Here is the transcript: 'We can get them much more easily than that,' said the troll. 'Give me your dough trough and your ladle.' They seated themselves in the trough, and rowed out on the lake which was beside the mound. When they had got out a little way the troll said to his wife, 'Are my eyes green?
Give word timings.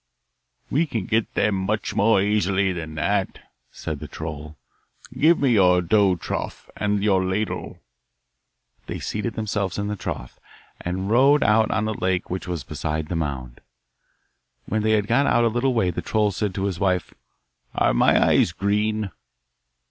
'We 0.71 0.87
can 0.87 1.05
get 1.05 1.31
them 1.35 1.53
much 1.53 1.93
more 1.95 2.23
easily 2.23 2.73
than 2.73 2.95
that,' 2.95 3.37
said 3.71 3.99
the 3.99 4.07
troll. 4.07 4.57
'Give 5.13 5.37
me 5.37 5.51
your 5.51 5.79
dough 5.83 6.15
trough 6.15 6.71
and 6.75 7.03
your 7.03 7.23
ladle.' 7.23 7.77
They 8.87 8.97
seated 8.97 9.35
themselves 9.35 9.77
in 9.77 9.89
the 9.89 9.95
trough, 9.95 10.39
and 10.79 11.11
rowed 11.11 11.43
out 11.43 11.69
on 11.69 11.85
the 11.85 11.93
lake 11.93 12.31
which 12.31 12.47
was 12.47 12.63
beside 12.63 13.09
the 13.09 13.15
mound. 13.15 13.61
When 14.65 14.81
they 14.81 14.93
had 14.93 15.05
got 15.05 15.27
out 15.27 15.43
a 15.45 15.49
little 15.49 15.75
way 15.75 15.91
the 15.91 16.01
troll 16.01 16.31
said 16.31 16.55
to 16.55 16.63
his 16.63 16.79
wife, 16.79 17.13
'Are 17.75 17.93
my 17.93 18.19
eyes 18.27 18.53
green? 18.53 19.11